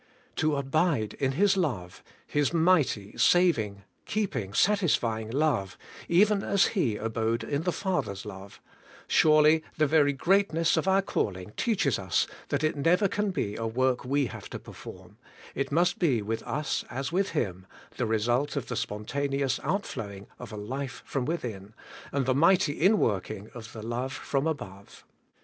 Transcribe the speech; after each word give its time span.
To 0.37 0.55
abide 0.55 1.13
in 1.19 1.33
His 1.33 1.55
love. 1.55 2.03
His 2.25 2.51
mighty, 2.51 3.15
saving, 3.19 3.83
keeping, 4.07 4.51
satis 4.55 4.95
fying 4.97 5.29
love, 5.31 5.77
even 6.09 6.41
as 6.41 6.69
He 6.73 6.95
abode 6.95 7.43
in 7.43 7.61
the 7.61 7.71
Father's 7.71 8.25
love,— 8.25 8.59
surely 9.07 9.63
the 9.77 9.85
very 9.85 10.11
greatness 10.11 10.75
of 10.75 10.87
our 10.87 11.03
calling 11.03 11.51
teaches 11.55 11.99
us 11.99 12.25
that 12.49 12.63
it 12.63 12.75
never 12.75 13.07
can 13.07 13.29
be 13.29 13.55
a 13.55 13.67
work 13.67 14.03
we 14.03 14.25
have 14.25 14.49
to 14.49 14.57
perform; 14.57 15.19
it 15.53 15.71
must 15.71 15.99
be 15.99 16.23
with 16.23 16.41
us 16.47 16.83
as 16.89 17.11
with 17.11 17.33
Him, 17.37 17.67
the 17.97 18.07
result 18.07 18.55
of 18.55 18.69
the 18.69 18.75
spontaneous 18.75 19.59
outflowing 19.61 20.25
of 20.39 20.51
a 20.51 20.57
life 20.57 21.03
from 21.05 21.25
within, 21.25 21.75
and 22.11 22.25
the 22.25 22.33
mighty 22.33 22.73
in 22.73 22.97
working 22.97 23.51
of 23.53 23.71
the 23.71 23.83
love 23.83 24.11
from 24.13 24.47
above. 24.47 25.03